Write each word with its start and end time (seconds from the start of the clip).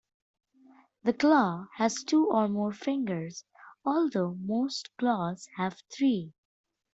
The 1.03 1.13
claw 1.13 1.67
has 1.75 2.03
two 2.03 2.27
or 2.27 2.47
more 2.47 2.71
fingers, 2.73 3.43
although 3.85 4.33
most 4.33 4.89
claws 4.97 5.47
have 5.57 5.79
three. 5.95 6.33